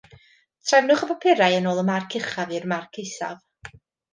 Trefnwch 0.69 1.03
y 1.07 1.09
papurau 1.11 1.57
yn 1.57 1.69
ôl 1.73 1.81
y 1.81 1.85
marc 1.91 2.17
uchaf 2.23 2.57
i'r 2.59 2.69
marc 2.73 2.99
isaf 3.07 3.75